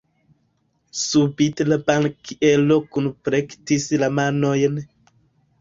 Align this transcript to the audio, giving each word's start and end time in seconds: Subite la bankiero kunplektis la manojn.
Subite 1.01 1.67
la 1.67 1.77
bankiero 1.91 2.79
kunplektis 2.97 3.87
la 4.05 4.11
manojn. 4.23 4.83